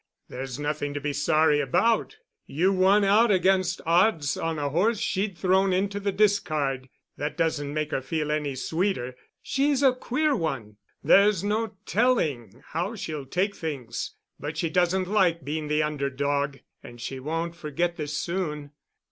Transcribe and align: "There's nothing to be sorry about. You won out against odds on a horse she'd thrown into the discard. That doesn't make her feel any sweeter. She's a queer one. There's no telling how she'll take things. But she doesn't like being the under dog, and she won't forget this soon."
"There's 0.29 0.57
nothing 0.57 0.95
to 0.95 0.99
be 0.99 1.13
sorry 1.13 1.59
about. 1.59 2.17
You 2.47 2.73
won 2.73 3.03
out 3.03 3.29
against 3.29 3.81
odds 3.85 4.35
on 4.35 4.57
a 4.57 4.69
horse 4.69 4.97
she'd 4.97 5.37
thrown 5.37 5.73
into 5.73 5.99
the 5.99 6.11
discard. 6.11 6.89
That 7.17 7.37
doesn't 7.37 7.71
make 7.71 7.91
her 7.91 8.01
feel 8.01 8.31
any 8.31 8.55
sweeter. 8.55 9.15
She's 9.43 9.83
a 9.83 9.93
queer 9.93 10.35
one. 10.35 10.77
There's 11.03 11.43
no 11.43 11.75
telling 11.85 12.63
how 12.71 12.95
she'll 12.95 13.27
take 13.27 13.53
things. 13.55 14.15
But 14.39 14.57
she 14.57 14.71
doesn't 14.71 15.07
like 15.07 15.43
being 15.45 15.67
the 15.67 15.83
under 15.83 16.09
dog, 16.09 16.57
and 16.81 16.99
she 16.99 17.19
won't 17.19 17.55
forget 17.55 17.97
this 17.97 18.17
soon." 18.17 18.71